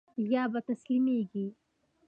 [0.31, 1.45] يا به تسليمېږي.